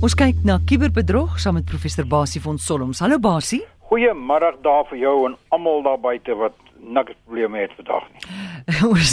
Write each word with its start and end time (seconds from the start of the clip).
Ons 0.00 0.14
kyk 0.16 0.38
na 0.48 0.54
kuberbedrog 0.64 1.34
saam 1.36 1.58
met 1.58 1.66
professor 1.68 2.06
Basie 2.08 2.40
van 2.40 2.56
Solms. 2.56 3.02
Hallo 3.04 3.18
Basie. 3.20 3.58
Goeiemiddag 3.90 4.54
daar 4.64 4.86
vir 4.88 4.96
jou 5.02 5.16
en 5.28 5.34
almal 5.52 5.82
daar 5.84 5.98
buite 6.00 6.32
wat 6.40 6.54
niks 6.80 7.12
probleme 7.26 7.60
het 7.60 7.74
vandag 7.76 8.06
nie. 8.14 8.22
ons 8.94 9.12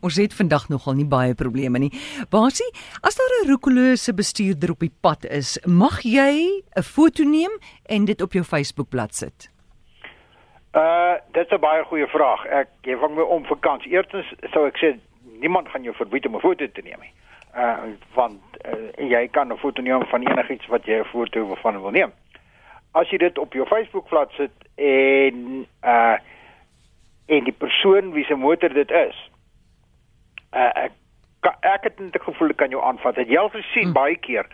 ons 0.00 0.20
het 0.22 0.36
vandag 0.38 0.64
nogal 0.72 0.96
nie 0.96 1.04
baie 1.04 1.34
probleme 1.36 1.82
nie. 1.84 1.90
Basie, 2.32 2.68
as 3.04 3.20
daar 3.20 3.34
'n 3.42 3.50
roekelose 3.50 4.14
bestuurder 4.16 4.72
op 4.72 4.80
die 4.80 4.94
pad 5.04 5.28
is, 5.28 5.58
mag 5.66 6.00
jy 6.00 6.64
'n 6.64 6.82
foto 6.82 7.22
neem 7.22 7.52
en 7.84 8.08
dit 8.08 8.22
op 8.22 8.32
jou 8.32 8.44
Facebookblad 8.44 9.12
sit. 9.14 9.50
Uh, 10.72 11.20
dit 11.36 11.44
is 11.44 11.52
'n 11.52 11.60
baie 11.60 11.84
goeie 11.84 12.08
vraag. 12.08 12.46
Ek 12.46 12.68
gee 12.80 12.96
van 12.96 13.14
my 13.14 13.20
om 13.22 13.44
vakansie. 13.44 13.92
Eerstens 13.92 14.32
sou 14.52 14.64
ek 14.66 14.80
sê 14.80 14.96
niemand 15.44 15.68
gaan 15.68 15.82
jou 15.82 15.94
verbied 15.94 16.26
om 16.26 16.36
'n 16.36 16.40
foto 16.40 16.64
te 16.72 16.80
neem 16.80 17.00
nie 17.04 17.12
uh 17.56 17.78
want 18.14 18.40
uh, 18.64 19.10
jy 19.10 19.28
kan 19.28 19.52
'n 19.52 19.58
foto 19.58 19.82
neem 19.82 20.06
van 20.06 20.22
enigiets 20.22 20.66
wat 20.66 20.84
jy 20.84 21.00
'n 21.00 21.04
foto 21.04 21.54
van 21.62 21.80
wil 21.80 21.90
neem. 21.90 22.12
As 22.92 23.10
jy 23.10 23.18
dit 23.18 23.38
op 23.38 23.52
jou 23.52 23.66
Facebookblad 23.66 24.30
sit 24.36 24.52
en 24.74 25.66
uh 25.82 26.16
en 27.26 27.44
die 27.44 27.52
persoon 27.58 28.12
wie 28.12 28.24
se 28.24 28.34
motor 28.34 28.72
dit 28.72 28.90
is. 28.90 29.30
Uh 30.52 30.70
ek 30.74 30.92
ek 31.60 31.82
het 31.82 31.98
net 31.98 32.22
gevoel 32.22 32.48
ek 32.48 32.56
kan 32.56 32.70
jou 32.70 32.82
aanvat. 32.82 33.16
Het 33.16 33.28
jy 33.28 33.38
al 33.38 33.48
gesien 33.48 33.84
hmm. 33.84 33.92
baie 33.92 34.16
keer 34.16 34.46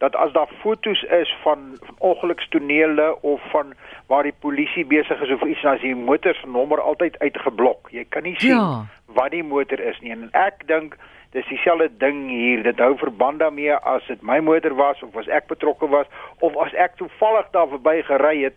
dat 0.00 0.16
as 0.16 0.32
daar 0.32 0.48
fotos 0.60 1.02
is 1.02 1.36
van, 1.42 1.76
van 1.80 1.94
ongelukstonele 1.98 3.22
of 3.22 3.40
van 3.50 3.74
waar 4.06 4.22
die 4.22 4.34
polisie 4.38 4.86
besig 4.86 5.20
is 5.20 5.30
of 5.30 5.42
iets 5.42 5.62
dan 5.62 5.74
is 5.74 5.80
die 5.80 5.94
motor 5.94 6.34
se 6.34 6.48
nommer 6.48 6.80
altyd 6.80 7.18
uitgeblok. 7.18 7.90
Jy 7.90 8.04
kan 8.08 8.22
nie 8.22 8.34
sien 8.40 8.56
ja. 8.56 8.86
wat 9.04 9.30
die 9.30 9.44
motor 9.44 9.80
is 9.80 10.00
nie. 10.00 10.10
En 10.16 10.28
ek 10.32 10.64
dink 10.66 10.96
dis 11.30 11.46
dieselfde 11.46 11.88
ding 11.98 12.28
hier. 12.28 12.62
Dit 12.62 12.78
hou 12.78 12.96
verband 12.98 13.38
daarmee 13.38 13.74
as 13.74 14.06
dit 14.06 14.22
my 14.22 14.40
motor 14.40 14.74
was 14.74 15.02
of 15.02 15.16
as 15.16 15.28
ek 15.28 15.46
betrokke 15.46 15.88
was 15.88 16.06
of 16.38 16.56
as 16.56 16.74
ek 16.74 16.96
toevallig 16.96 17.50
daar 17.50 17.68
verby 17.68 18.02
gery 18.02 18.42
het 18.42 18.56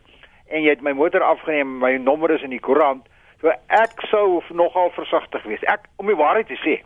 en 0.49 0.61
jy 0.61 0.69
het 0.69 0.81
my 0.81 0.93
motor 0.93 1.23
afgeneem, 1.23 1.77
my 1.79 1.95
nommer 1.97 2.31
is 2.31 2.41
in 2.41 2.53
die 2.53 2.61
koerant. 2.61 3.05
So 3.41 3.51
ek 3.67 4.01
sou 4.09 4.41
nogal 4.55 4.91
versigtig 4.95 5.45
wees. 5.49 5.63
Ek 5.67 5.87
om 6.01 6.09
die 6.09 6.19
waarheid 6.19 6.47
te 6.47 6.59
sê. 6.61 6.79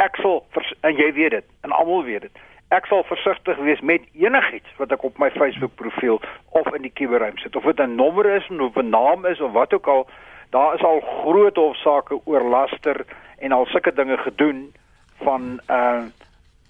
Ek 0.00 0.16
sal 0.22 0.44
en 0.86 0.96
jy 0.96 1.10
weet 1.16 1.36
dit 1.36 1.50
en 1.66 1.74
almal 1.76 2.04
weet 2.06 2.28
dit. 2.28 2.40
Ek 2.70 2.86
sal 2.86 3.02
versigtig 3.08 3.58
wees 3.66 3.80
met 3.82 4.04
enigiets 4.14 4.76
wat 4.78 4.92
ek 4.94 5.04
op 5.04 5.16
my 5.18 5.30
Facebook 5.34 5.74
profiel 5.80 6.20
of 6.54 6.68
in 6.76 6.86
die 6.86 6.92
kuberruim 6.94 7.38
sit. 7.42 7.56
Of 7.56 7.66
dit 7.66 7.80
'n 7.80 7.96
nommer 7.96 8.26
is 8.36 8.46
of 8.50 8.76
'n 8.76 8.90
naam 8.90 9.26
is 9.26 9.40
of 9.40 9.52
wat 9.52 9.74
ook 9.74 9.86
al, 9.86 10.06
daar 10.50 10.74
is 10.74 10.82
al 10.82 11.00
groot 11.00 11.56
hofsaake 11.56 12.20
oor 12.24 12.42
laster 12.42 13.04
en 13.38 13.52
al 13.52 13.66
sulke 13.66 13.92
dinge 13.92 14.16
gedoen 14.16 14.72
van 15.22 15.60
uh 15.68 16.02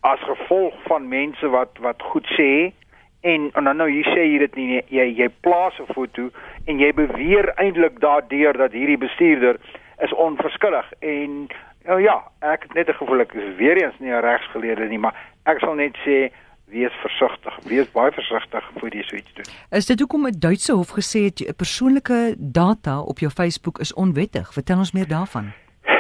as 0.01 0.21
gevolg 0.25 0.75
van 0.83 1.09
mense 1.09 1.49
wat 1.49 1.79
wat 1.79 2.03
goed 2.03 2.27
sê 2.37 2.73
en 3.21 3.51
en 3.53 3.65
dan 3.65 3.77
nou 3.77 3.89
jy 3.91 4.03
sê 4.09 4.23
jy 4.25 4.39
dit 4.39 4.55
nie 4.57 4.79
jy 4.89 5.05
jy 5.19 5.29
plaas 5.45 5.77
'n 5.81 5.93
foto 5.93 6.31
en 6.65 6.79
jy 6.81 6.93
beweer 6.93 7.53
eintlik 7.57 8.01
daardeur 8.01 8.57
dat 8.57 8.73
hierdie 8.73 8.99
bestuurder 8.99 9.61
is 9.99 10.13
onverskillig 10.13 10.93
en 11.01 11.49
nou 11.85 12.01
ja 12.01 12.17
ek 12.41 12.63
het 12.63 12.75
net 12.75 12.89
'n 12.89 13.01
gevoel 13.03 13.21
ek 13.21 13.35
is 13.35 13.57
weer 13.57 13.83
eens 13.83 13.99
nie 13.99 14.13
'n 14.13 14.25
regsgeleerde 14.25 14.89
nie 14.89 14.99
maar 14.99 15.15
ek 15.45 15.59
sal 15.61 15.75
net 15.75 15.97
sê 16.07 16.33
wees 16.71 16.95
versigtig 17.03 17.57
wees 17.71 17.91
baie 17.93 18.13
versigtig 18.13 18.71
voor 18.79 18.95
jy 18.95 19.03
so 19.07 19.17
iets 19.17 19.35
doen. 19.35 19.49
Is 19.71 19.87
dit 19.87 20.01
hoekom 20.01 20.27
'n 20.27 20.39
Duitse 20.39 20.73
hof 20.73 20.91
gesê 20.99 21.21
het 21.29 21.57
persoonlike 21.57 22.35
data 22.39 23.01
op 23.01 23.19
jou 23.19 23.31
Facebook 23.31 23.79
is 23.79 23.95
onwettig? 23.95 24.53
Vertel 24.53 24.79
ons 24.79 24.93
meer 24.93 25.09
daarvan. 25.09 25.53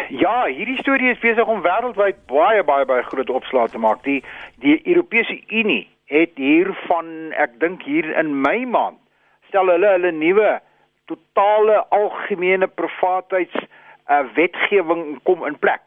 Ja, 0.08 0.44
hierdie 0.46 0.78
storie 0.78 1.10
is 1.10 1.18
besig 1.18 1.46
om 1.46 1.62
wêreldwyd 1.62 2.16
baie 2.26 2.64
baie 2.64 2.84
baie 2.84 3.02
groot 3.02 3.30
opslae 3.30 3.68
te 3.68 3.78
maak. 3.78 4.02
Die 4.02 4.24
die 4.58 4.80
Europese 4.86 5.42
Unie 5.48 5.88
het 6.04 6.34
hiervan, 6.34 7.32
ek 7.32 7.60
dink 7.60 7.82
hier 7.82 8.18
in 8.18 8.40
Mei 8.40 8.66
maand, 8.66 8.98
stel 9.48 9.66
hulle 9.66 9.86
hulle 9.86 10.10
nuwe 10.12 10.60
totale 11.06 11.84
algemene 11.88 12.66
privaatheids 12.66 13.54
uh, 14.10 14.24
wetgewing 14.34 15.22
kom 15.22 15.46
in 15.46 15.58
plek 15.58 15.82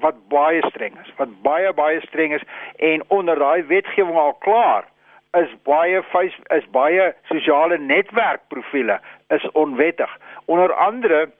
wat 0.00 0.14
baie 0.28 0.62
streng 0.68 0.96
is. 1.04 1.12
Wat 1.16 1.28
baie 1.42 1.72
baie 1.72 2.00
streng 2.00 2.34
is 2.34 2.42
en 2.76 3.04
onder 3.08 3.38
daai 3.38 3.62
wetgewing 3.62 4.16
al 4.16 4.34
klaar 4.44 4.84
is 5.32 5.48
baie 5.64 6.02
face 6.02 6.36
is 6.56 6.66
baie 6.70 7.14
sosiale 7.28 7.78
netwerkprofiele 7.78 9.00
is 9.28 9.50
onwettig. 9.50 10.18
Onder 10.44 10.74
andere 10.74 11.30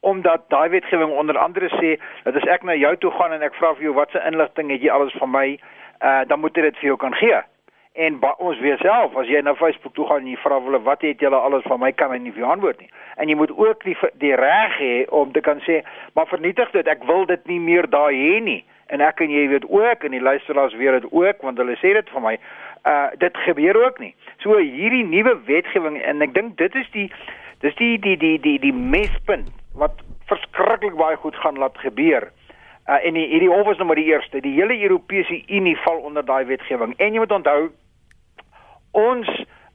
omdat 0.00 0.48
daai 0.48 0.68
wetgewing 0.68 1.12
onder 1.12 1.38
andere 1.38 1.68
sê 1.68 1.94
dat 2.24 2.36
as 2.36 2.48
ek 2.52 2.62
na 2.62 2.74
jou 2.76 2.96
toe 2.96 3.10
gaan 3.10 3.32
en 3.32 3.42
ek 3.42 3.54
vra 3.56 3.72
vir 3.74 3.88
jou 3.88 3.94
watse 3.96 4.20
inligting 4.28 4.70
het 4.70 4.82
jy 4.84 4.90
alles 4.92 5.14
van 5.20 5.30
my, 5.32 5.46
uh, 6.04 6.22
dan 6.28 6.40
moet 6.40 6.56
jy 6.56 6.66
dit 6.66 6.80
vir 6.82 6.90
jou 6.90 6.96
kan 7.00 7.16
gee. 7.16 7.40
En 7.94 8.16
ons 8.42 8.58
weet 8.58 8.80
self 8.82 9.12
as 9.20 9.28
jy 9.30 9.38
na 9.46 9.52
Facebook 9.54 9.94
toe 9.94 10.06
gaan 10.08 10.24
en 10.24 10.32
jy 10.32 10.38
vra 10.42 10.56
hulle 10.58 10.80
wat 10.82 11.04
het 11.06 11.20
julle 11.22 11.38
alles 11.38 11.62
van 11.70 11.78
my 11.78 11.92
kan 11.94 12.10
hy 12.10 12.16
nie 12.18 12.32
vir 12.34 12.42
jou 12.42 12.48
antwoord 12.50 12.80
nie. 12.82 12.88
En 13.22 13.30
jy 13.30 13.36
moet 13.38 13.52
ook 13.54 13.84
die 13.86 13.94
die 14.18 14.32
reg 14.34 14.72
hê 14.82 14.94
om 15.14 15.30
te 15.32 15.42
kan 15.46 15.60
sê, 15.62 15.76
maar 16.18 16.26
vernietig 16.26 16.72
dit, 16.74 16.90
ek 16.90 17.04
wil 17.06 17.22
dit 17.30 17.44
nie 17.46 17.60
meer 17.62 17.86
daar 17.90 18.10
hê 18.10 18.40
nie. 18.42 18.64
En 18.90 19.04
ek 19.04 19.22
en 19.22 19.30
jy 19.30 19.44
weet 19.52 19.68
ook 19.70 20.02
en 20.08 20.16
die 20.16 20.22
luisteraars 20.22 20.74
weet 20.80 21.04
dit 21.04 21.06
ook 21.12 21.46
want 21.46 21.62
hulle 21.62 21.76
sê 21.78 21.92
dit 21.94 22.10
vir 22.16 22.24
my. 22.24 22.34
Uh 22.82 23.14
dit 23.22 23.38
gebeur 23.46 23.78
ook 23.84 24.02
nie. 24.02 24.10
So 24.42 24.58
hierdie 24.58 25.04
nuwe 25.06 25.36
wetgewing 25.46 26.00
en 26.02 26.26
ek 26.26 26.34
dink 26.34 26.58
dit 26.58 26.74
is 26.82 26.90
die 26.98 27.06
dis 27.62 27.78
die 27.78 27.94
die 28.02 28.16
die 28.18 28.40
die 28.42 28.56
die 28.58 28.74
mespunt 28.74 29.54
wat 29.78 30.02
verskriklik 30.26 30.98
baie 30.98 31.22
goed 31.22 31.38
gaan 31.46 31.62
laat 31.62 31.78
gebeur. 31.78 32.26
Uh, 32.84 32.98
en 33.06 33.14
die, 33.16 33.24
hierdie 33.30 33.48
hof 33.48 33.70
is 33.70 33.78
nou 33.78 33.86
maar 33.86 34.02
die 34.02 34.10
eerste. 34.10 34.42
Die 34.44 34.58
hele 34.58 34.74
Europese 34.82 35.38
Unie 35.46 35.78
val 35.86 36.02
onder 36.04 36.26
daai 36.26 36.44
wetgewing. 36.50 36.98
En 36.98 37.14
jy 37.14 37.22
moet 37.22 37.32
onthou 37.32 37.70
ons 38.94 39.28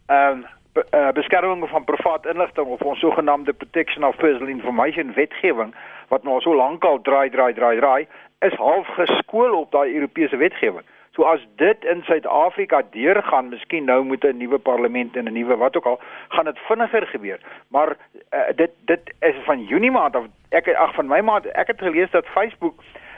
ehm 0.07 0.39
uh, 0.39 0.47
be, 0.73 0.85
uh, 0.93 1.11
beskerming 1.17 1.69
van 1.69 1.83
privaat 1.83 2.25
inligting 2.25 2.67
of 2.67 2.81
ons 2.81 2.99
sogenaamde 2.99 3.53
protection 3.53 4.03
of 4.03 4.15
personal 4.15 4.47
information 4.47 5.13
wetgewing 5.13 5.73
wat 6.07 6.23
nou 6.23 6.41
so 6.41 6.55
lank 6.55 6.83
al 6.83 7.01
draai 7.01 7.29
draai 7.29 7.53
draai 7.53 7.75
draai 7.79 8.07
is 8.45 8.55
half 8.57 8.87
geskool 8.97 9.57
op 9.57 9.71
daai 9.71 9.93
Europese 9.93 10.37
wetgewing. 10.37 10.85
So 11.17 11.25
as 11.27 11.41
dit 11.59 11.83
in 11.83 12.03
Suid-Afrika 12.07 12.81
deurgaan, 12.93 13.49
miskien 13.49 13.85
nou 13.85 14.03
met 14.05 14.23
'n 14.23 14.37
nuwe 14.37 14.57
parlement 14.57 15.15
en 15.17 15.25
'n 15.25 15.33
nuwe 15.33 15.57
wat 15.57 15.75
ook 15.77 15.85
al, 15.85 15.99
gaan 16.27 16.45
dit 16.45 16.59
vinniger 16.59 17.07
gebeur. 17.07 17.39
Maar 17.67 17.89
uh, 17.89 18.39
dit 18.55 18.71
dit 18.85 19.13
is 19.19 19.35
van 19.45 19.63
Junie 19.63 19.91
maand 19.91 20.15
of 20.15 20.25
ek 20.49 20.67
ag 20.67 20.93
van 20.93 21.07
my 21.07 21.21
maand, 21.21 21.45
ek 21.45 21.67
het 21.67 21.81
gelees 21.81 22.11
dat 22.11 22.25
Facebook 22.25 22.75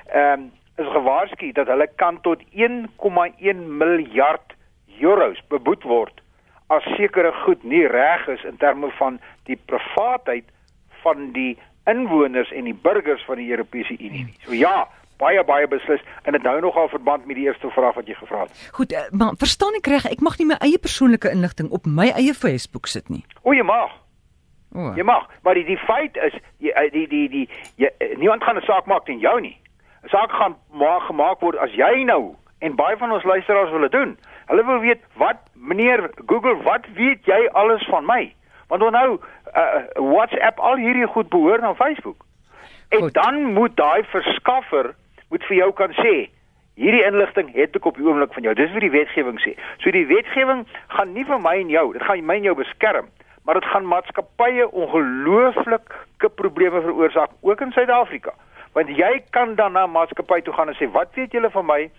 ehm 0.08 0.40
um, 0.40 0.52
is 0.78 0.88
gewaarsku 0.88 1.52
dat 1.52 1.68
hulle 1.68 1.90
kan 1.96 2.22
tot 2.22 2.44
1,1 2.44 3.56
miljard 3.68 4.54
euros 5.04 5.42
beboet 5.50 5.84
word 5.84 6.22
as 6.72 6.84
sekere 6.96 7.34
goed 7.44 7.64
nie 7.64 7.84
reg 7.88 8.28
is 8.32 8.44
in 8.48 8.58
terme 8.58 8.92
van 9.00 9.20
die 9.50 9.58
privaatheid 9.66 10.48
van 11.04 11.32
die 11.36 11.58
inwoners 11.90 12.52
en 12.52 12.70
die 12.70 12.78
burgers 12.78 13.24
van 13.26 13.42
die 13.42 13.50
Europese 13.52 13.98
Unie. 14.00 14.28
So 14.46 14.54
ja, 14.56 14.88
baie 15.22 15.44
baie 15.46 15.68
beslis 15.70 16.04
en 16.24 16.38
dit 16.38 16.46
hou 16.48 16.60
nogal 16.64 16.90
verband 16.94 17.26
met 17.30 17.38
die 17.40 17.48
eerste 17.50 17.70
vraag 17.76 17.98
wat 18.00 18.08
jy 18.10 18.16
gevra 18.20 18.46
het. 18.46 18.70
Goed, 18.78 18.94
uh, 18.94 19.08
maar 19.12 19.36
verstaan 19.42 19.78
ek 19.82 19.90
reg, 19.92 20.08
ek 20.10 20.24
mag 20.26 20.38
nie 20.40 20.48
my 20.54 20.60
eie 20.64 20.80
persoonlike 20.82 21.30
inligting 21.30 21.72
op 21.76 21.90
my 21.90 22.10
eie 22.16 22.34
Facebook 22.38 22.90
sit 22.92 23.10
nie. 23.10 23.24
O, 23.42 23.56
jy 23.58 23.66
mag. 23.68 23.98
O. 24.72 24.94
Jy 24.96 25.04
mag, 25.04 25.28
maar 25.44 25.60
die 25.60 25.68
die 25.68 25.80
feit 25.84 26.16
is 26.30 26.38
jy, 26.64 26.72
eh, 26.72 26.88
die 26.94 27.08
die 27.12 27.26
die 27.30 27.48
jy, 27.82 27.90
eh, 28.00 28.16
niemand 28.18 28.44
gaan 28.48 28.58
'n 28.58 28.68
saak 28.70 28.88
maak 28.88 29.06
teen 29.06 29.20
jou 29.20 29.40
nie. 29.42 29.58
'n 30.06 30.10
Saak 30.10 30.32
gaan 30.32 30.56
maak 30.72 31.04
gemaak 31.10 31.42
word 31.42 31.58
as 31.58 31.74
jy 31.76 32.04
nou 32.04 32.36
en 32.62 32.76
baie 32.78 32.98
van 32.98 33.12
ons 33.12 33.24
luisteraars 33.24 33.72
wil 33.74 33.88
dit 33.88 33.92
doen. 33.92 34.18
Hulle 34.46 34.66
wil 34.66 34.80
weet 34.80 35.06
wat 35.18 35.40
meneer 35.54 36.10
Google, 36.26 36.58
wat 36.66 36.86
weet 36.96 37.26
jy 37.26 37.48
alles 37.52 37.86
van 37.90 38.06
my? 38.06 38.34
Want 38.68 38.84
onthou, 38.84 39.18
uh, 39.18 39.82
WhatsApp 40.14 40.60
al 40.60 40.78
hierdie 40.80 41.08
goed 41.08 41.30
behoort 41.30 41.62
aan 41.62 41.76
Facebook. 41.76 42.26
En 42.90 43.00
goed. 43.00 43.14
dan 43.14 43.44
moet 43.54 43.76
daai 43.76 44.04
verskaffer 44.04 44.94
moet 45.30 45.44
vir 45.48 45.58
jou 45.58 45.72
kan 45.74 45.96
sê 45.96 46.30
hierdie 46.80 47.04
inligting 47.06 47.52
het 47.56 47.76
ek 47.76 47.88
op 47.88 47.98
die 48.00 48.06
oomblik 48.08 48.34
van 48.36 48.48
jou. 48.48 48.54
Dis 48.58 48.72
wat 48.74 48.86
die 48.86 48.94
wetgewing 48.94 49.40
sê. 49.44 49.56
So 49.84 49.94
die 49.94 50.06
wetgewing 50.10 50.64
gaan 50.96 51.12
nie 51.16 51.26
vir 51.28 51.42
my 51.42 51.58
en 51.62 51.74
jou, 51.74 51.92
dit 51.96 52.06
gaan 52.08 52.24
my 52.28 52.40
en 52.40 52.48
jou 52.48 52.56
beskerm, 52.58 53.10
maar 53.46 53.60
dit 53.60 53.68
gaan 53.74 53.90
maatskappye 53.90 54.70
ongelooflike 54.70 56.32
probleme 56.40 56.82
veroorsaak 56.82 57.36
ook 57.42 57.62
in 57.66 57.76
Suid-Afrika. 57.76 58.34
Want 58.74 58.92
jy 58.96 59.12
kan 59.36 59.56
dan 59.60 59.76
na 59.76 59.86
maatskappy 59.88 60.42
toe 60.46 60.54
gaan 60.56 60.72
en 60.72 60.80
sê, 60.80 60.92
"Wat 60.92 61.12
weet 61.16 61.32
julle 61.32 61.50
van 61.52 61.66
my? 61.66 61.90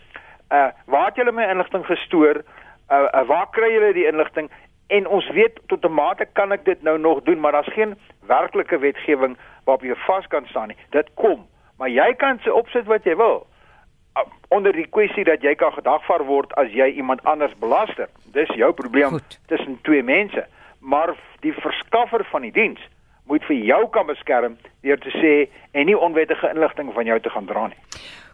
Uh 0.52 0.68
waar 0.86 1.06
het 1.06 1.16
julle 1.16 1.32
my 1.32 1.48
inligting 1.48 1.86
gestoor? 1.86 2.42
Uh, 2.90 3.08
uh 3.12 3.24
waar 3.26 3.48
kry 3.50 3.72
julle 3.72 3.92
die 3.92 4.06
inligting?" 4.06 4.50
En 4.92 5.06
ons 5.08 5.30
weet 5.30 5.60
tot 5.66 5.84
'n 5.84 5.92
mate 5.92 6.26
kan 6.32 6.52
ek 6.52 6.64
dit 6.64 6.82
nou 6.82 6.98
nog 6.98 7.22
doen, 7.22 7.40
maar 7.40 7.52
daar's 7.52 7.72
geen 7.72 7.96
werklike 8.26 8.78
wetgewing 8.78 9.36
waarop 9.64 9.84
jy 9.84 9.94
vas 9.94 10.26
kan 10.26 10.46
staan 10.46 10.68
nie. 10.68 10.76
Dit 10.90 11.08
kom 11.14 11.48
maar 11.82 11.90
jy 11.90 12.14
kan 12.14 12.38
se 12.38 12.52
opsit 12.54 12.86
wat 12.86 13.02
jy 13.02 13.16
wil 13.18 13.40
uh, 13.42 14.22
onder 14.54 14.70
die 14.76 14.86
kwessie 14.86 15.24
dat 15.26 15.42
jy 15.42 15.56
kan 15.58 15.72
gedagvaar 15.74 16.22
word 16.28 16.52
as 16.60 16.70
jy 16.70 16.92
iemand 16.94 17.24
anders 17.26 17.54
belaster. 17.58 18.06
Dis 18.36 18.52
jou 18.54 18.70
probleem 18.72 19.18
tussen 19.50 19.80
twee 19.82 20.02
mense, 20.06 20.44
maar 20.78 21.16
die 21.42 21.54
verskaffer 21.58 22.22
van 22.30 22.46
die 22.46 22.52
diens 22.54 22.78
moet 23.26 23.42
vir 23.50 23.58
jou 23.66 23.80
kan 23.90 24.06
beskerm 24.06 24.54
deur 24.86 25.02
te 25.02 25.10
sê 25.16 25.32
en 25.74 25.90
nie 25.90 25.98
onwettige 25.98 26.52
inligting 26.54 26.94
van 26.94 27.10
jou 27.10 27.18
te 27.20 27.34
gaan 27.34 27.50
dra 27.50 27.66
nie. 27.72 27.82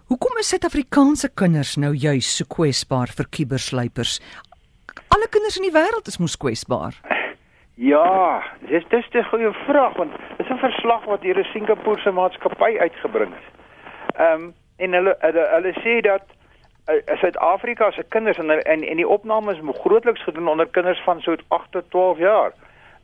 Hoekom 0.08 0.38
is 0.40 0.48
Suid-Afrikaanse 0.48 1.28
kinders 1.36 1.74
nou 1.76 1.90
juis 1.92 2.28
so 2.38 2.48
kwesbaar 2.48 3.10
vir 3.12 3.26
kubersluipers? 3.36 4.14
Alle 5.12 5.26
kinders 5.28 5.58
in 5.60 5.66
die 5.66 5.74
wêreld 5.74 6.08
is 6.08 6.16
mos 6.16 6.36
kwesbaar. 6.40 6.96
Ja, 7.76 8.40
dis 8.70 8.88
dis 8.88 9.12
'n 9.12 9.28
goeie 9.28 9.52
vraag 9.66 9.98
want 10.00 10.16
dis 10.38 10.48
'n 10.48 10.64
verslag 10.64 11.04
wat 11.04 11.20
hier 11.20 11.36
'n 11.36 11.52
Singapoorse 11.52 12.10
maatskappy 12.10 12.78
uitgebring 12.80 13.34
het. 13.36 13.48
Ehm 14.16 14.32
um, 14.32 14.54
en 14.78 14.92
hulle 14.92 15.14
hulle, 15.20 15.44
hulle 15.52 15.72
sê 15.84 16.00
dat 16.00 16.24
uh, 16.88 17.16
Suid-Afrika 17.20 17.90
se 17.90 18.02
kinders 18.08 18.38
en 18.38 18.50
en 18.50 18.82
en 18.82 18.96
die 18.96 19.08
opname 19.08 19.52
is 19.52 19.76
grootliks 19.84 20.24
gedoen 20.24 20.48
onder 20.48 20.68
kinders 20.68 21.02
van 21.04 21.20
so 21.20 21.36
8 21.48 21.72
tot 21.72 21.90
12 21.90 22.18
jaar 22.18 22.52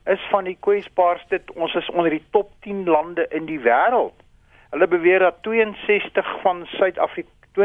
is 0.05 0.27
van 0.31 0.43
die 0.43 0.57
kwesbaarste 0.59 1.41
ons 1.53 1.75
is 1.75 1.89
onder 1.89 2.09
die 2.09 2.25
top 2.31 2.49
10 2.59 2.85
lande 2.85 3.27
in 3.29 3.45
die 3.45 3.59
wêreld. 3.59 4.24
Hulle 4.69 4.87
beweer 4.87 5.19
dat 5.19 5.35
62 5.41 6.41
van 6.41 6.65
Suid-Afrika 6.65 7.29
262% 7.55 7.63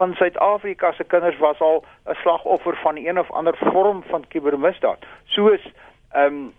van 0.00 0.14
Suid-Afrika 0.14 0.92
se 0.92 1.04
kinders 1.04 1.38
was 1.38 1.60
al 1.60 1.84
'n 2.04 2.14
slagoffer 2.14 2.76
van 2.76 2.96
een 2.96 3.18
of 3.18 3.30
ander 3.30 3.56
vorm 3.56 4.02
van 4.08 4.24
kubermisdaad, 4.28 4.98
soos 5.24 5.72
ehm 6.10 6.24
um, 6.24 6.54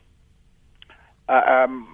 ehm 1.25 1.71
um, 1.71 1.87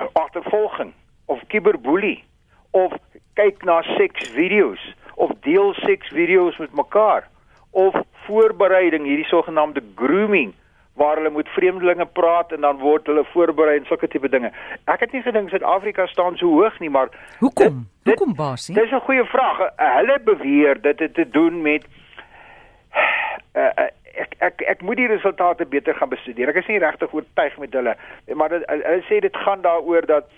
uh, 0.00 0.06
agtervolging 0.12 0.92
of 1.24 1.46
kuberboelie 1.46 2.24
of 2.70 2.92
kyk 3.34 3.64
na 3.64 3.82
seksvideo's 3.82 4.94
of 5.14 5.30
deel 5.40 5.74
seksvideo's 5.74 6.56
met 6.56 6.72
mekaar 6.72 7.28
of 7.70 7.94
voorbereiding 8.12 9.04
hierdie 9.04 9.26
sogenaamde 9.26 9.82
grooming 9.94 10.54
waar 10.98 11.20
hulle 11.20 11.30
met 11.30 11.48
vreemdelinge 11.54 12.06
praat 12.18 12.52
en 12.52 12.60
dan 12.66 12.80
word 12.82 13.06
hulle 13.06 13.24
voorberei 13.32 13.76
en 13.78 13.86
sulke 13.86 14.08
tipe 14.08 14.28
dinge. 14.28 14.50
Ek 14.84 15.04
het 15.04 15.12
nie 15.14 15.22
gedink 15.22 15.52
Suid-Afrika 15.52 16.06
staan 16.06 16.36
so 16.36 16.50
hoog 16.58 16.78
nie, 16.82 16.90
maar 16.90 17.12
hoekom? 17.38 17.84
Dit, 18.02 18.12
hoekom 18.12 18.34
basie? 18.34 18.74
Dis 18.74 18.90
'n 18.90 19.06
goeie 19.06 19.24
vraag. 19.24 19.62
Hulle 19.76 20.18
beweer 20.24 20.80
dit 20.82 20.98
het 20.98 21.14
te 21.14 21.28
doen 21.28 21.62
met 21.62 21.86
uh, 23.54 23.62
uh, 23.62 23.88
ek 24.18 24.34
ek 24.38 24.62
ek 24.74 24.82
moet 24.82 24.96
die 24.96 25.10
resultate 25.10 25.66
beter 25.66 25.94
gaan 25.94 26.10
bestudeer. 26.10 26.48
Ek 26.48 26.62
is 26.62 26.70
nie 26.70 26.82
regtig 26.82 27.12
oortuig 27.14 27.58
met 27.58 27.72
hulle, 27.72 27.94
maar 28.34 28.48
dit, 28.48 28.64
hulle 28.66 29.02
sê 29.08 29.20
dit 29.20 29.36
gaan 29.44 29.62
daaroor 29.62 30.06
dat 30.06 30.30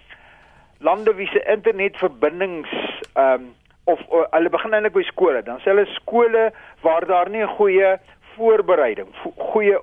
lande 0.80 1.14
wie 1.14 1.28
se 1.28 1.42
internetverbindings 1.44 2.70
ehm 3.14 3.32
um, 3.32 3.48
of, 3.84 4.00
of 4.08 4.26
hulle 4.30 4.50
begin 4.52 4.74
eintlik 4.76 4.94
by 4.94 5.02
skole, 5.08 5.42
dan 5.42 5.58
sê 5.60 5.72
hulle 5.72 5.86
skole 5.96 6.50
waar 6.84 7.06
daar 7.06 7.30
nie 7.30 7.42
'n 7.42 7.54
goeie 7.56 7.96
voorbereiding, 8.36 9.08
goeie 9.52 9.78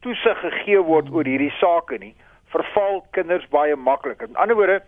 toesig 0.00 0.40
gegee 0.40 0.82
word 0.82 1.10
oor 1.12 1.28
hierdie 1.28 1.52
sake 1.58 1.98
nie, 1.98 2.14
verval 2.54 3.02
kinders 3.16 3.46
baie 3.48 3.76
maklik. 3.76 4.22
In 4.22 4.36
ander 4.36 4.56
woorde, 4.56 4.80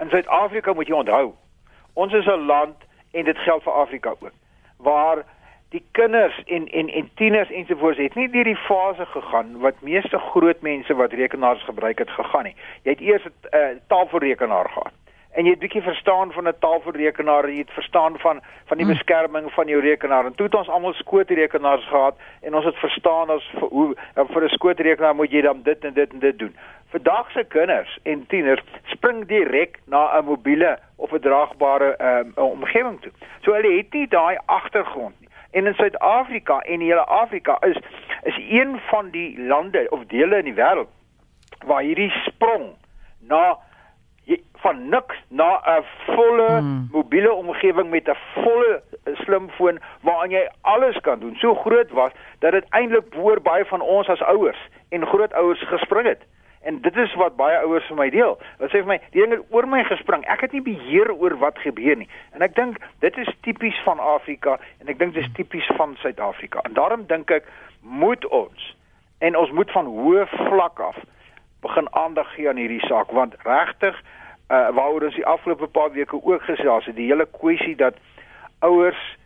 in 0.00 0.10
Suid-Afrika 0.10 0.74
moet 0.74 0.88
jy 0.88 0.98
onthou, 0.98 1.34
ons 1.94 2.12
is 2.12 2.26
'n 2.26 2.46
land 2.46 2.76
en 3.12 3.24
dit 3.24 3.38
geld 3.38 3.62
vir 3.62 3.72
Afrika 3.72 4.10
ook, 4.10 4.32
waar 4.76 5.24
die 5.70 5.82
kinders 5.92 6.42
en 6.46 6.68
en 6.68 6.88
en 6.88 7.10
tieners 7.14 7.50
ensovoorts 7.50 7.98
het 7.98 8.14
nie 8.14 8.28
deur 8.30 8.44
die 8.44 8.62
fase 8.68 9.06
gegaan 9.06 9.58
wat 9.60 9.80
meeste 9.80 10.18
groot 10.18 10.60
mense 10.60 10.94
wat 10.94 11.12
rekenaars 11.12 11.64
gebruik 11.64 11.98
het 11.98 12.10
gegaan 12.10 12.44
nie. 12.44 12.56
Jy 12.82 12.90
het 12.90 13.00
eers 13.00 13.24
'n 13.24 13.56
uh, 13.56 13.76
tafelrekenaar 13.86 14.68
gehad 14.68 14.94
en 15.36 15.44
jy 15.44 15.52
het 15.52 15.60
bietjie 15.60 15.82
verstaan 15.84 16.32
van 16.32 16.48
'n 16.48 16.58
taalverrekenaar 16.58 17.44
en 17.44 17.52
jy 17.52 17.64
het 17.64 17.78
verstaan 17.78 18.18
van 18.18 18.40
van 18.68 18.76
die 18.76 18.86
hmm. 18.86 18.94
beskerming 18.94 19.52
van 19.52 19.66
jou 19.66 19.80
rekenaar 19.80 20.24
en 20.26 20.34
toe 20.34 20.46
het 20.46 20.54
ons 20.54 20.68
almal 20.68 20.92
skootrekenaars 20.92 21.88
gehad 21.88 22.16
en 22.40 22.54
ons 22.54 22.64
het 22.64 22.76
verstaan 22.76 23.30
as 23.30 23.52
hoe 23.60 23.94
vir 24.14 24.44
'n 24.44 24.48
skootrekenaar 24.48 25.14
moet 25.14 25.30
jy 25.30 25.40
dan 25.40 25.62
dit 25.62 25.84
en 25.84 25.92
dit 25.92 26.12
en 26.12 26.18
dit 26.18 26.38
doen. 26.38 26.56
Vandag 26.88 27.30
se 27.30 27.44
kinders 27.44 27.98
en 28.02 28.26
tieners 28.26 28.62
spring 28.84 29.26
direk 29.26 29.78
na 29.84 30.18
'n 30.18 30.24
mobiele 30.24 30.78
of 30.96 31.12
'n 31.12 31.20
draagbare 31.20 31.96
um, 32.00 32.32
omgewing 32.34 33.00
toe. 33.00 33.12
So 33.40 33.52
hulle 33.52 33.76
het 33.76 33.92
nie 33.92 34.08
daai 34.08 34.38
agtergrond 34.46 35.14
nie. 35.20 35.28
En 35.50 35.66
in 35.66 35.74
Suid-Afrika 35.74 36.60
en 36.60 36.78
die 36.78 36.88
hele 36.88 37.04
Afrika 37.04 37.56
is 37.60 37.76
is 38.22 38.36
een 38.48 38.80
van 38.88 39.10
die 39.10 39.40
lande 39.40 39.86
of 39.90 40.04
dele 40.06 40.36
in 40.36 40.44
die 40.44 40.54
wêreld 40.54 40.88
waar 41.66 41.82
hierdie 41.82 42.10
sprong 42.10 42.74
na 43.20 43.58
van 44.62 44.88
niks 44.88 45.16
na 45.28 45.60
'n 45.64 45.84
volle 46.06 46.48
hmm. 46.48 46.88
mobiele 46.92 47.32
omgewing 47.32 47.90
met 47.90 48.08
'n 48.08 48.16
volle 48.34 48.82
eh, 49.04 49.16
slimfoon 49.16 49.78
waaraan 50.00 50.30
jy 50.30 50.48
alles 50.60 51.00
kan 51.00 51.18
doen. 51.18 51.36
So 51.36 51.54
groot 51.54 51.90
was 51.90 52.12
dat 52.38 52.52
dit 52.52 52.64
eintlik 52.68 53.10
boor 53.10 53.40
baie 53.40 53.64
van 53.64 53.80
ons 53.80 54.08
as 54.08 54.22
ouers 54.22 54.68
en 54.88 55.06
grootouers 55.06 55.68
gespring 55.68 56.06
het. 56.06 56.22
En 56.62 56.80
dit 56.80 56.96
is 56.96 57.14
wat 57.14 57.36
baie 57.36 57.58
ouers 57.58 57.86
vir 57.86 57.96
my 57.96 58.10
deel. 58.10 58.38
Hulle 58.58 58.70
sê 58.70 58.80
vir 58.82 58.86
my, 58.86 59.00
die 59.10 59.20
ding 59.20 59.30
het 59.36 59.42
oor 59.50 59.68
my 59.68 59.84
gespring. 59.84 60.24
Ek 60.26 60.40
het 60.40 60.52
nie 60.52 60.62
beheer 60.62 61.12
oor 61.14 61.38
wat 61.38 61.58
gebeur 61.58 61.96
nie. 61.96 62.08
En 62.32 62.42
ek 62.42 62.54
dink 62.54 62.80
dit 62.98 63.16
is 63.16 63.30
tipies 63.40 63.78
van 63.84 63.98
Afrika 63.98 64.58
en 64.80 64.88
ek 64.88 64.98
dink 64.98 65.14
dit 65.14 65.22
is 65.22 65.32
tipies 65.32 65.68
van 65.76 65.94
Suid-Afrika. 66.02 66.64
En 66.66 66.74
daarom 66.74 67.06
dink 67.06 67.30
ek 67.30 67.46
moet 67.80 68.26
ons 68.26 68.74
en 69.18 69.36
ons 69.36 69.50
moet 69.50 69.70
van 69.70 69.86
hoë 69.86 70.26
vlak 70.26 70.80
af 70.80 70.98
begin 71.62 71.86
aandag 71.94 72.34
gee 72.34 72.48
aan 72.48 72.60
hierdie 72.60 72.82
saak 72.86 73.10
want 73.10 73.34
regtig 73.46 74.02
uh, 74.48 74.68
waaroor 74.74 75.08
ons 75.08 75.14
die 75.14 75.26
afgelope 75.26 75.66
paar 75.66 75.92
weke 75.92 76.18
ook 76.22 76.42
gesels 76.42 76.84
het, 76.86 76.96
die 76.96 77.10
hele 77.10 77.26
kwessie 77.38 77.76
dat 77.76 77.94
ouers 78.58 79.16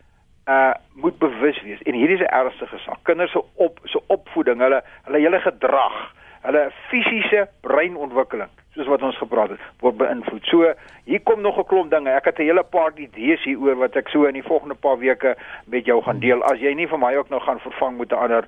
uh 0.49 0.73
moet 0.93 1.17
bewus 1.17 1.61
wees 1.61 1.81
en 1.81 1.93
hierdie 1.93 2.17
is 2.17 2.25
'n 2.25 2.33
ernstige 2.33 2.77
saak. 2.77 2.97
Kinders 3.03 3.31
se 3.31 3.43
op 3.55 3.79
se 3.83 4.01
opvoeding, 4.07 4.59
hulle 4.59 4.83
hulle 5.03 5.17
hele 5.17 5.39
gedrag, 5.39 6.13
hulle 6.41 6.71
fisiese 6.89 7.47
breinontwikkeling, 7.61 8.49
soos 8.73 8.87
wat 8.87 9.01
ons 9.01 9.17
gepraat 9.17 9.49
het, 9.49 9.59
word 9.79 9.97
beïnvloed. 9.97 10.45
So, 10.45 10.73
hier 11.03 11.21
kom 11.21 11.41
nog 11.41 11.57
'n 11.57 11.65
klomp 11.65 11.91
dinge. 11.91 12.09
Ek 12.09 12.25
het 12.25 12.39
'n 12.39 12.49
hele 12.49 12.63
paar 12.63 12.91
idees 12.95 13.43
hieroor 13.43 13.75
wat 13.75 13.95
ek 13.95 14.09
so 14.09 14.23
in 14.23 14.33
die 14.33 14.49
volgende 14.49 14.75
paar 14.75 14.97
weke 14.97 15.35
met 15.65 15.85
jou 15.85 16.03
gaan 16.03 16.19
deel. 16.19 16.43
As 16.43 16.59
jy 16.59 16.73
nie 16.73 16.87
vir 16.87 16.99
my 16.99 17.15
ook 17.15 17.29
nog 17.29 17.43
gaan 17.43 17.59
vervang 17.59 17.97
met 17.97 18.11
'n 18.11 18.15
ander 18.15 18.47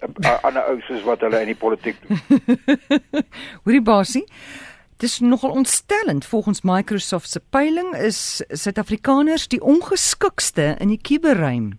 'n 0.00 0.38
ander 0.42 0.62
ou 0.62 0.80
soos 0.80 1.02
wat 1.02 1.20
hulle 1.20 1.40
in 1.40 1.46
die 1.46 1.56
politiek 1.56 1.96
doen. 2.06 2.18
Hoorie 3.64 3.82
basie. 3.82 4.24
Dis 5.02 5.20
nogal 5.20 5.50
ontstellend 5.50 6.26
volgens 6.26 6.62
Microsoft 6.62 7.30
se 7.30 7.40
peiling 7.50 7.94
is 7.94 8.44
Suid-Afrikaners 8.48 9.48
die 9.48 9.62
ongeskikste 9.62 10.76
in 10.78 10.88
die 10.88 11.00
kuberruim. 11.00 11.72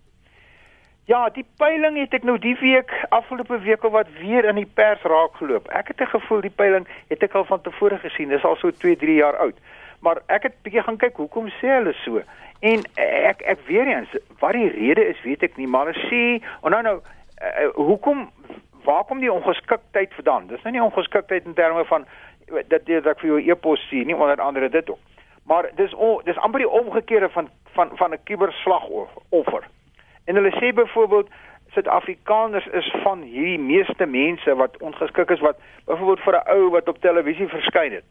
Ja, 1.05 1.29
die 1.29 1.45
peiling 1.57 1.95
het 2.01 2.17
ek 2.17 2.27
nou 2.27 2.35
die 2.43 2.57
week 2.59 2.91
afgelope 3.15 3.61
week 3.63 3.87
al 3.87 3.93
wat 3.95 4.11
weer 4.17 4.43
in 4.51 4.59
die 4.59 4.67
pers 4.67 5.07
raak 5.07 5.39
geloop. 5.39 5.71
Ek 5.71 5.87
het 5.87 6.03
'n 6.03 6.11
gevoel 6.15 6.41
die 6.41 6.51
peiling 6.51 6.87
het 7.07 7.23
ek 7.23 7.33
al 7.39 7.45
van 7.45 7.61
tevore 7.61 7.97
gesien. 8.03 8.27
Dis 8.27 8.43
al 8.43 8.59
so 8.59 8.71
2, 8.71 8.95
3 8.95 9.15
jaar 9.15 9.37
oud. 9.37 9.55
Maar 9.99 10.19
ek 10.27 10.43
het 10.43 10.61
bietjie 10.61 10.83
gaan 10.83 10.97
kyk 10.97 11.15
hoekom 11.15 11.47
sê 11.47 11.67
hulle 11.79 11.93
so. 11.93 12.21
En 12.59 12.83
ek 13.29 13.41
ek 13.41 13.59
weer 13.67 13.87
eens, 13.87 14.09
wat 14.39 14.51
die 14.51 14.69
rede 14.69 15.07
is, 15.07 15.23
weet 15.23 15.43
ek 15.43 15.57
nie, 15.57 15.67
maar 15.67 15.85
hulle 15.85 16.07
sê, 16.11 16.43
oh 16.61 16.69
nou 16.69 16.81
nou, 16.81 16.99
uh, 16.99 17.71
hoekom 17.75 18.31
waar 18.83 19.03
kom 19.03 19.19
die 19.19 19.31
ongeskiktheid 19.31 20.13
vandaan? 20.13 20.47
Dis 20.47 20.61
nou 20.63 20.71
nie 20.75 20.83
ongeskiktheid 20.83 21.45
in 21.45 21.53
terme 21.53 21.85
van 21.85 22.05
dat 22.67 22.85
dit 22.85 23.05
ek 23.05 23.19
vir 23.19 23.29
jou 23.29 23.39
e-pos 23.51 23.87
sien 23.89 24.05
nie 24.05 24.15
onder 24.15 24.41
andere 24.41 24.69
dit 24.69 24.89
ook. 24.89 24.99
Maar 25.45 25.69
dis 25.75 25.93
o, 25.93 26.21
dis 26.23 26.37
amper 26.37 26.63
die 26.63 26.69
omgekeerde 26.69 27.29
van 27.29 27.49
van 27.73 27.89
van 27.97 28.13
'n 28.13 28.23
kuberslagoffer. 28.23 29.63
En 30.25 30.35
hulle 30.35 30.51
sê 30.51 30.73
byvoorbeeld 30.73 31.29
Suid-Afrikaners 31.73 32.65
is 32.65 32.95
van 33.03 33.21
hierdie 33.21 33.59
meeste 33.59 34.05
mense 34.05 34.55
wat 34.55 34.77
ongeskik 34.77 35.29
is 35.29 35.39
wat 35.39 35.57
byvoorbeeld 35.85 36.19
vir 36.19 36.35
'n 36.35 36.49
ou 36.55 36.69
wat 36.69 36.87
op 36.87 37.01
televisie 37.01 37.47
verskyn 37.47 37.91
het. 37.91 38.03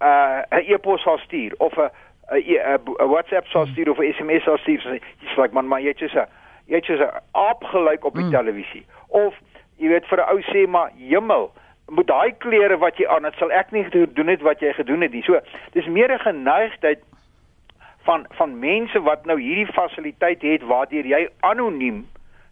Uh 0.00 0.42
'n 0.50 0.72
e-pos 0.72 1.02
sal 1.02 1.18
stuur 1.18 1.54
of 1.58 1.76
'n 1.76 1.90
'n 2.30 3.08
WhatsApp 3.08 3.46
sal 3.46 3.66
stuur 3.66 3.90
of 3.90 3.98
'n 3.98 4.12
SMS 4.12 4.42
sal 4.42 4.58
stuur. 4.58 5.00
Dis 5.20 5.36
like 5.36 5.54
man, 5.54 5.68
maar 5.68 5.80
jy 5.80 5.94
sê 5.94 6.26
jy 6.66 6.80
sê 6.80 7.08
opgelyk 7.32 8.04
op 8.04 8.14
die 8.14 8.24
mm. 8.24 8.30
televisie 8.30 8.84
of 9.08 9.34
jy 9.76 9.88
weet 9.88 10.06
vir 10.06 10.18
'n 10.18 10.30
ou 10.30 10.40
sê 10.40 10.68
maar 10.68 10.90
hemel 10.96 11.50
moet 11.90 12.06
daai 12.06 12.32
klere 12.38 12.78
wat 12.78 12.98
jy 12.98 13.06
aan 13.10 13.24
het 13.26 13.34
sal 13.38 13.52
ek 13.52 13.72
nie 13.74 13.84
doen 13.90 14.30
het 14.30 14.42
wat 14.46 14.60
jy 14.62 14.72
gedoen 14.72 15.00
het 15.06 15.12
nie. 15.12 15.22
So 15.26 15.40
dis 15.74 15.86
meer 15.86 16.12
'n 16.14 16.18
geneigtheid 16.18 17.02
van 18.06 18.26
van 18.38 18.58
mense 18.58 19.02
wat 19.02 19.26
nou 19.26 19.40
hierdie 19.40 19.72
fasiliteit 19.72 20.42
het 20.42 20.62
waardeur 20.62 21.06
jy 21.06 21.28
anoniem 21.40 22.06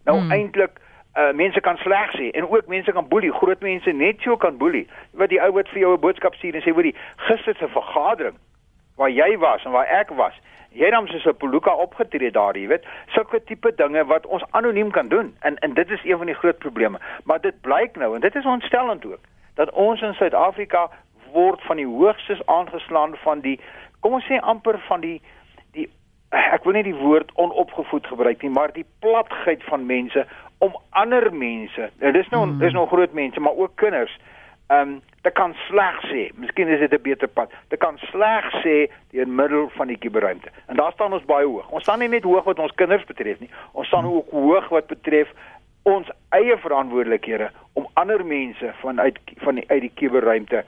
nou 0.05 0.17
hmm. 0.17 0.31
eintlik 0.31 0.79
uh, 1.17 1.31
mense 1.33 1.59
kan 1.59 1.77
sleg 1.77 2.11
sê 2.15 2.29
en 2.31 2.49
ook 2.49 2.67
mense 2.67 2.91
kan 2.91 3.07
boelie, 3.07 3.31
groot 3.31 3.61
mense 3.61 3.91
net 3.91 4.21
so 4.21 4.37
kan 4.37 4.57
boelie. 4.57 4.87
Wat 5.11 5.29
die 5.29 5.41
ou 5.41 5.51
wat 5.51 5.69
vir 5.69 5.79
jou 5.79 5.93
'n 5.93 5.99
boodskap 5.99 6.35
stuur 6.35 6.55
en 6.55 6.61
sê 6.61 6.73
hoorie, 6.73 6.95
gister 7.15 7.55
se 7.55 7.67
vergadering 7.67 8.37
waar 8.99 9.11
jy 9.11 9.37
was 9.39 9.63
en 9.63 9.71
waar 9.71 9.87
ek 10.01 10.11
was, 10.19 10.35
jy 10.75 10.89
dan 10.91 11.07
soos 11.07 11.25
'n 11.25 11.37
poluka 11.37 11.73
opgetree 11.73 12.31
daar, 12.31 12.57
jy 12.57 12.67
weet, 12.67 12.85
sulke 13.07 13.43
tipe 13.43 13.71
dinge 13.75 14.05
wat 14.05 14.25
ons 14.25 14.43
anoniem 14.51 14.91
kan 14.91 15.07
doen. 15.07 15.35
En 15.39 15.57
en 15.57 15.73
dit 15.73 15.89
is 15.89 16.03
een 16.03 16.17
van 16.17 16.25
die 16.25 16.35
groot 16.35 16.57
probleme. 16.57 16.99
Maar 17.23 17.41
dit 17.41 17.61
blyk 17.61 17.95
nou 17.95 18.15
en 18.15 18.21
dit 18.21 18.35
is 18.35 18.45
ontstellend 18.45 19.05
ook 19.05 19.23
dat 19.55 19.71
ons 19.71 20.01
in 20.01 20.13
Suid-Afrika 20.13 20.89
word 21.31 21.61
van 21.61 21.75
die 21.75 21.87
hoogstes 21.87 22.45
aangeslaan 22.45 23.15
van 23.15 23.39
die 23.39 23.59
kom 23.99 24.13
ons 24.13 24.25
sê 24.25 24.39
amper 24.39 24.79
van 24.87 24.99
die 24.99 25.21
die 25.71 25.89
ek 26.29 26.63
wil 26.63 26.73
nie 26.73 26.83
die 26.83 26.95
woord 26.95 27.31
onopgevoed 27.33 28.07
gebruik 28.07 28.41
nie, 28.41 28.51
maar 28.51 28.73
die 28.73 28.85
platheid 28.99 29.63
van 29.63 29.85
mense 29.85 30.25
om 30.57 30.75
ander 30.89 31.33
mense. 31.33 31.89
Nou 31.99 32.11
dis 32.11 32.29
nou 32.29 32.43
hmm. 32.43 32.59
dis 32.59 32.73
nou 32.73 32.87
groot 32.87 33.13
mense, 33.13 33.39
maar 33.39 33.55
ook 33.55 33.75
kinders 33.75 34.19
um 34.67 35.01
Dit 35.21 35.33
kan 35.33 35.53
sleg 35.67 35.97
sê, 36.07 36.29
miskien 36.39 36.67
is 36.67 36.79
dit 36.79 36.93
'n 36.93 37.01
beter 37.01 37.27
pad. 37.27 37.51
Dit 37.69 37.79
kan 37.79 37.97
sleg 37.97 38.45
sê 38.63 38.89
deur 39.11 39.27
middel 39.27 39.69
van 39.75 39.87
die 39.87 39.97
kuberruimte. 39.97 40.49
En 40.67 40.75
daar 40.75 40.91
staan 40.91 41.13
ons 41.13 41.25
baie 41.25 41.45
hoog. 41.45 41.69
Ons 41.69 41.83
staan 41.83 41.99
nie 41.99 42.07
net 42.07 42.23
hoog 42.23 42.43
wat 42.43 42.59
ons 42.59 42.71
kinders 42.75 43.03
betref 43.05 43.39
nie. 43.39 43.49
Ons 43.71 43.87
staan 43.87 44.05
ook 44.05 44.29
hoog 44.31 44.69
wat 44.69 44.87
betref 44.87 45.27
ons 45.83 46.07
eie 46.29 46.57
verantwoordelikhede 46.57 47.49
om 47.73 47.87
ander 47.93 48.25
mense 48.25 48.73
vanuit 48.81 49.19
van 49.37 49.55
die 49.55 49.63
uit 49.69 49.81
die 49.81 49.91
kuberruimte 49.95 50.63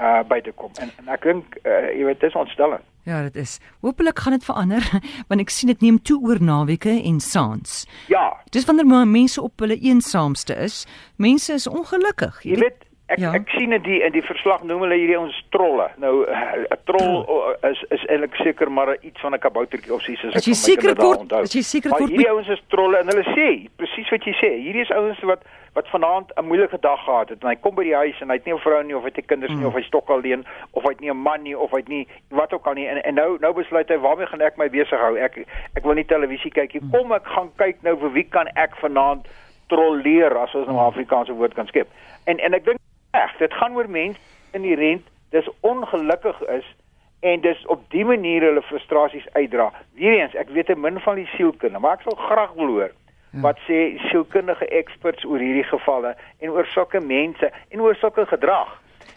uh 0.00 0.22
by 0.28 0.40
te 0.40 0.52
kom. 0.52 0.70
En, 0.80 0.90
en 0.98 1.08
ek 1.08 1.22
dink 1.22 1.56
uh, 1.64 1.90
jy 1.94 2.04
weet 2.04 2.20
dit 2.20 2.30
is 2.30 2.34
ontstellend. 2.36 2.82
Ja, 3.06 3.22
dit 3.22 3.36
is. 3.36 3.60
Hoopelik 3.80 4.18
gaan 4.18 4.32
dit 4.32 4.44
verander 4.44 4.82
want 5.28 5.40
ek 5.40 5.50
sien 5.50 5.68
dit 5.68 5.80
neem 5.80 5.98
toe 6.02 6.18
oor 6.26 6.42
naweke 6.42 6.90
en 7.04 7.20
saans. 7.20 7.86
Ja, 8.08 8.36
Dis 8.50 8.64
wanneer 8.64 9.06
mense 9.06 9.42
op 9.42 9.60
hulle 9.60 9.78
eensaamste 9.78 10.54
is. 10.54 10.86
Mense 11.16 11.52
is 11.52 11.66
ongelukkig. 11.66 12.42
jy 12.42 12.58
weet 12.58 12.87
ek 13.08 13.18
Ja. 13.18 13.30
ja. 13.32 13.38
ek 13.38 13.48
sien 13.56 13.72
in 13.72 13.82
die 13.82 14.00
in 14.04 14.12
die 14.12 14.22
verslag 14.22 14.62
noem 14.64 14.80
hulle 14.84 14.94
hierdie 14.94 15.18
ons 15.18 15.36
trolle. 15.50 15.88
Nou 15.96 16.24
uh, 16.28 16.52
'n 16.70 16.76
troll 16.84 17.24
uh, 17.28 17.70
is 17.70 17.82
is 17.90 18.04
eintlik 18.06 18.34
seker 18.36 18.70
maar 18.70 18.96
iets 19.02 19.20
van 19.20 19.32
'n 19.34 19.38
kaboutertjie 19.38 19.92
of 19.94 20.00
as 20.08 20.08
As 20.36 20.44
jy 20.46 20.76
van 20.76 20.84
my 20.86 20.94
kort- 20.94 21.18
onthou. 21.20 21.40
as 21.42 21.52
jy 21.54 21.62
sekere 21.62 21.90
Maar 21.90 21.98
kort 22.00 22.10
hierdie 22.10 22.30
ouens 22.30 22.48
is 22.48 22.62
trolle 22.68 22.96
en 22.98 23.06
hulle 23.06 23.24
sê 23.34 23.68
presies 23.76 24.10
wat 24.10 24.24
jy 24.24 24.32
sê. 24.42 24.50
Hierdie 24.60 24.82
is 24.82 24.90
ouens 24.90 25.20
wat 25.22 25.42
wat 25.74 25.88
vanaand 25.88 26.32
'n 26.36 26.44
moeilike 26.44 26.78
dag 26.80 27.00
gehad 27.04 27.28
het 27.28 27.42
en 27.42 27.48
hy 27.48 27.56
kom 27.56 27.74
by 27.74 27.82
die 27.84 27.94
huis 27.94 28.20
en 28.20 28.28
hy 28.28 28.34
het 28.34 28.44
nie 28.46 28.54
'n 28.54 28.58
vrou 28.58 28.82
nie 28.84 28.94
of 28.96 29.02
hy 29.02 29.08
het 29.08 29.16
nie 29.16 29.26
kinders 29.26 29.50
nie 29.52 29.60
Mm. 29.60 29.66
of 29.66 29.74
hy 29.74 29.82
stok 29.82 30.08
alleen 30.10 30.44
of 30.72 30.82
hy 30.82 30.88
het 30.90 31.00
nie 31.00 31.10
'n 31.10 31.16
man 31.22 31.42
nie 31.42 31.54
of 31.58 31.70
hy 31.70 31.76
het 31.78 31.88
nie 31.88 32.06
wat 32.30 32.52
ook 32.52 32.66
al 32.66 32.74
nie 32.74 32.86
en, 32.88 32.98
en 33.04 33.14
nou 33.14 33.38
nou 33.40 33.52
besluit 33.54 33.88
hy 33.88 33.96
waarmee 33.98 34.26
gaan 34.26 34.40
ek 34.40 34.56
my 34.58 34.68
besig 34.68 34.98
hou? 35.00 35.16
Ek 35.16 35.38
ek 35.76 35.84
wil 35.84 35.94
nie 35.94 36.04
televisie 36.04 36.50
kyk 36.50 36.74
Mm. 36.74 36.80
nie. 36.82 36.98
Kom 36.98 37.12
ek 37.12 37.24
gaan 37.26 37.50
kyk 37.56 37.76
nou 37.82 37.96
vir 37.96 38.12
wie 38.12 38.24
kan 38.28 38.48
ek 38.56 38.76
vanaand 38.76 39.26
trolleer 39.68 40.36
as 40.36 40.54
ons 40.54 40.66
nou 40.66 40.76
'n 40.76 40.86
Afrikaanse 40.92 41.32
woord 41.32 41.54
kan 41.54 41.66
skep. 41.66 41.88
En 42.26 42.38
en 42.38 42.54
ek 42.54 42.64
dink 42.64 42.78
reg, 43.10 43.36
dit 43.38 43.54
gaan 43.54 43.76
oor 43.76 43.90
mense 43.90 44.20
in 44.52 44.62
die 44.62 44.74
rent 44.74 45.06
dis 45.30 45.48
ongelukkig 45.60 46.40
is 46.40 46.76
en 47.20 47.40
dis 47.40 47.66
op 47.66 47.82
die 47.90 48.04
manier 48.04 48.42
hulle 48.42 48.62
frustrasies 48.62 49.26
uitdra. 49.32 49.72
Weereens, 49.98 50.34
ek 50.34 50.48
weet 50.54 50.76
min 50.76 51.00
van 51.00 51.18
die 51.18 51.28
sielkunde, 51.34 51.78
maar 51.78 51.98
ek 51.98 52.06
sal 52.06 52.16
graag 52.28 52.54
wil 52.54 52.66
hoor 52.76 52.94
Ja. 53.30 53.40
wat 53.40 53.58
sê 53.68 53.98
sielkundige 54.08 54.66
experts 54.72 55.24
oor 55.24 55.38
hierdie 55.38 55.66
gevalle 55.68 56.14
en 56.38 56.50
oor 56.50 56.66
sulke 56.72 57.00
mense 57.00 57.50
en 57.68 57.80
oor 57.80 57.96
sulke 58.00 58.24
gedrag 58.26 58.70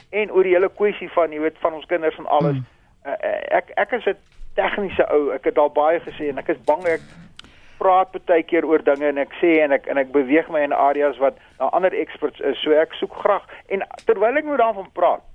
en 0.10 0.32
oor 0.32 0.44
die 0.44 0.52
hele 0.52 0.70
kwessie 0.76 1.08
van 1.16 1.32
jy 1.32 1.40
weet 1.40 1.60
van 1.64 1.78
ons 1.78 1.88
kinders 1.88 2.18
en 2.20 2.28
alles. 2.28 2.58
Mm. 2.60 2.66
Uh, 3.06 3.12
uh, 3.16 3.38
ek 3.58 3.72
ek 3.80 3.94
is 3.96 4.06
'n 4.12 4.18
tegniese 4.60 5.08
ou. 5.16 5.32
Ek 5.32 5.48
het 5.48 5.58
al 5.58 5.72
baie 5.72 6.00
gesê 6.00 6.28
en 6.30 6.38
ek 6.38 6.50
is 6.50 6.60
bang 6.68 6.84
ek 6.86 7.02
praat 7.82 8.14
baie 8.30 8.44
keer 8.44 8.68
oor 8.70 8.84
dinge 8.86 9.10
en 9.10 9.18
ek 9.18 9.34
sê 9.42 9.58
en 9.66 9.74
ek 9.78 9.90
en 9.90 9.98
ek 9.98 10.14
beweeg 10.14 10.50
my 10.54 10.62
in 10.68 10.78
areas 10.78 11.18
wat 11.24 11.42
na 11.60 11.72
ander 11.78 11.94
experts 12.04 12.40
is. 12.40 12.62
So 12.62 12.78
ek 12.78 12.94
soek 13.00 13.18
graag 13.24 13.48
en 13.74 13.86
terwyl 14.06 14.38
ek 14.38 14.50
nou 14.50 14.60
daarvan 14.62 14.90
praat 14.94 15.26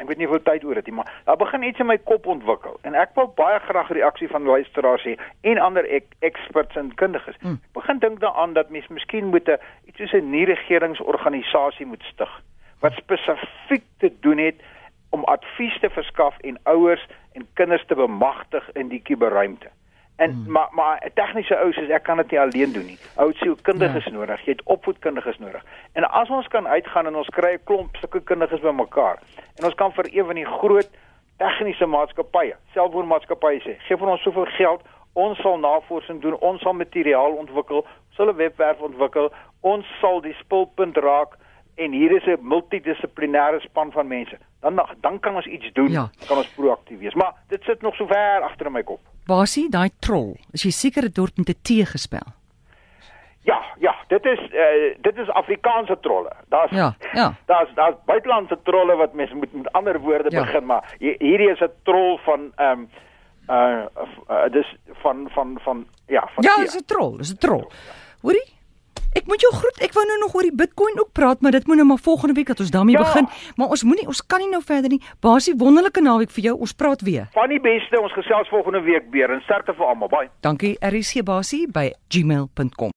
Ek 0.00 0.08
weet 0.08 0.22
nie 0.22 0.26
hoeveel 0.26 0.44
tyd 0.46 0.62
oor 0.64 0.78
dit 0.80 0.86
nie, 0.88 0.94
maar 0.96 1.10
daar 1.26 1.36
begin 1.36 1.62
iets 1.68 1.80
in 1.82 1.86
my 1.86 1.98
kop 2.08 2.26
ontwikkel 2.26 2.78
en 2.88 2.96
ek 2.96 3.12
wil 3.18 3.28
baie 3.36 3.58
graag 3.66 3.90
reaksie 3.92 4.28
van 4.30 4.48
luisteraars 4.48 5.04
hê 5.04 5.16
en 5.52 5.60
ander 5.60 5.86
ek, 5.98 6.08
experts 6.24 6.78
en 6.80 6.94
kundiges. 7.00 7.36
Mm. 7.42 7.58
Ek 7.60 7.76
begin 7.76 8.00
dink 8.00 8.22
daaraan 8.24 8.56
dat 8.56 8.72
mens 8.72 8.88
miskien 8.88 9.28
moet 9.34 9.48
'n 9.48 9.60
iets 9.90 10.00
soos 10.00 10.14
'n 10.16 10.30
nie 10.30 10.46
regeringsorganisasie 10.48 11.86
moet 11.86 12.02
stig 12.12 12.32
wat 12.80 12.96
spesifiek 12.98 13.84
te 13.98 14.10
doen 14.20 14.38
het 14.38 14.56
om 15.10 15.24
advies 15.24 15.78
te 15.80 15.90
verskaf 15.90 16.38
en 16.40 16.58
ouers 16.64 17.06
en 17.32 17.46
kinders 17.54 17.84
te 17.86 17.94
bemagtig 17.94 18.72
in 18.72 18.88
die 18.88 19.02
kuberruimte. 19.02 19.68
En 20.22 20.30
Hmm. 20.30 20.42
mm. 20.46 20.52
maar 20.52 20.68
maar 20.70 20.96
'n 21.04 21.10
tegniese 21.14 21.56
ou 21.58 21.72
soos 21.72 21.88
ek 21.88 22.02
kan 22.02 22.16
dit 22.16 22.30
nie 22.30 22.40
alleen 22.40 22.72
doen 22.72 22.86
nie. 22.86 22.98
Ou 23.16 23.32
sielkundiges 23.32 24.04
Ja. 24.04 24.10
ja. 24.10 24.16
nodig, 24.18 24.40
jy 24.44 24.52
het 24.52 24.62
opvoedkundiges 24.64 25.38
nodig. 25.38 25.62
En 25.92 26.04
as 26.04 26.28
ons 26.30 26.48
kan 26.48 26.66
uitgaan 26.68 27.06
en 27.06 27.16
ons 27.16 27.28
kry 27.28 27.52
'n 27.54 27.64
klomp 27.64 27.96
sulke 27.96 28.20
kundiges 28.20 28.60
bymekaar 28.60 29.18
en 29.58 29.64
ons 29.64 29.74
kan 29.74 29.92
vir 29.92 30.06
een 30.16 30.24
van 30.26 30.34
die 30.34 30.46
groot 30.46 30.88
tegniese 31.38 31.86
maatskappye, 31.86 32.54
selfwoonmaatskappye 32.74 33.60
sê, 33.60 33.74
gee 33.86 33.96
vir 33.96 34.08
ons 34.08 34.22
soveel 34.22 34.46
geld, 34.46 34.80
ons 35.14 35.38
sal 35.38 35.58
navorsing 35.58 36.20
doen, 36.22 36.36
ons 36.40 36.60
sal 36.62 36.72
materiaal 36.72 37.32
ontwikkel, 37.32 37.76
ons 37.78 38.16
sal 38.16 38.28
'n 38.28 38.36
webwerf 38.36 38.80
ontwikkel, 38.80 39.32
ons 39.60 39.86
sal 40.00 40.20
die 40.20 40.34
spulpunt 40.40 40.96
raak 40.96 41.36
en 41.76 41.92
hier 41.92 42.12
is 42.12 42.26
'n 42.26 42.38
multidissiplinêre 42.48 43.60
span 43.60 43.92
van 43.92 44.06
mense. 44.08 44.38
Dan 44.60 44.80
dan 45.00 45.20
kan 45.20 45.34
ons 45.34 45.46
iets 45.46 45.72
doen, 45.72 45.90
Ja. 45.90 46.08
kan 46.28 46.36
ons 46.36 46.48
proaktief 46.54 46.98
wees. 46.98 47.14
Maar 47.14 47.32
dit 47.48 47.62
sit 47.62 47.82
nog 47.82 47.94
so 47.94 48.06
ver 48.06 48.40
agter 48.42 48.66
in 48.66 48.72
my 48.72 48.82
kop. 48.82 49.00
Basie, 49.26 49.68
daai 49.70 49.90
troll. 50.00 50.36
Is 50.52 50.62
jy 50.62 50.70
seker 50.70 51.02
dit 51.02 51.16
word 51.16 51.36
met 51.38 51.48
'n 51.48 51.58
T 51.62 51.68
gespel? 51.86 52.26
Ja, 53.44 53.58
ja, 53.80 53.94
dit 54.08 54.24
is 54.24 54.38
uh, 54.38 54.94
dit 55.02 55.16
is 55.18 55.28
Afrikaanse 55.28 55.96
trolle. 56.00 56.32
Daar's 56.48 56.70
Ja, 56.70 56.94
ja. 57.12 57.34
Daar's 57.50 57.74
daar's 57.74 57.96
buitelandse 58.06 58.58
trolle 58.62 58.96
wat 58.96 59.14
mense 59.14 59.34
moet 59.34 59.52
met 59.52 59.72
ander 59.72 59.98
woorde 60.00 60.30
Ja. 60.30 60.38
ja. 60.38 60.44
begin, 60.44 60.66
maar 60.66 60.94
hi- 60.98 61.16
hierdie 61.18 61.50
is 61.50 61.60
'n 61.60 61.70
troll 61.82 62.18
van 62.24 62.52
ehm 62.56 62.70
um, 62.78 62.88
uh, 63.50 63.84
uh 64.30 64.48
dis 64.52 64.76
van 65.02 65.28
van 65.34 65.58
van 65.62 65.86
ja, 66.06 66.28
van 66.34 66.44
Ja, 66.44 66.56
dis 66.56 66.76
'n 66.76 66.84
troll, 66.86 67.16
dis 67.16 67.32
'n 67.32 67.36
troll. 67.38 67.66
Hoorie? 68.22 68.46
Ek 69.14 69.26
moet 69.28 69.40
jou 69.44 69.52
groet. 69.52 69.78
Ek 69.84 69.92
wou 69.92 70.04
nou 70.08 70.18
nog 70.22 70.34
oor 70.34 70.42
die 70.42 70.54
Bitcoin 70.56 70.98
ook 71.00 71.12
praat, 71.12 71.40
maar 71.40 71.50
dit 71.52 71.66
moet 71.66 71.76
nou 71.76 71.86
maar 71.88 71.98
volgende 72.00 72.34
week 72.34 72.46
dat 72.46 72.60
ons 72.60 72.70
daarmee 72.70 72.96
Ja. 72.96 73.02
begin. 73.02 73.28
Maar 73.56 73.68
ons 73.68 73.82
moenie 73.84 74.06
ons 74.06 74.26
kan 74.26 74.38
nie 74.40 74.48
nou 74.48 74.62
verder 74.64 74.88
nie. 74.90 75.00
Basie 75.20 75.54
wonderlike 75.56 76.00
naweek 76.00 76.30
vir 76.30 76.44
jou. 76.44 76.58
Ons 76.58 76.72
praat 76.72 77.00
weer. 77.02 77.28
Van 77.32 77.48
die 77.48 77.60
beste, 77.60 78.00
ons 78.00 78.12
gesels 78.12 78.48
volgende 78.48 78.80
week 78.80 79.04
weer 79.10 79.30
en 79.30 79.40
sterkte 79.40 79.74
vir 79.74 79.86
almal. 79.86 80.08
Bye. 80.08 80.28
Dankie 80.40 80.76
RC 80.80 81.22
Basie 81.24 81.66
by 81.68 81.92
gmail.com. 82.08 82.90